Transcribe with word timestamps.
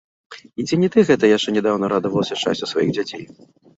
І 0.61 0.63
ці 0.67 0.77
не 0.83 0.87
ты 0.95 1.03
гэта 1.11 1.29
яшчэ 1.37 1.49
нядаўна 1.57 1.91
радавалася 1.93 2.39
шчасцю 2.41 2.65
сваіх 2.73 2.89
дзяцей? 2.97 3.23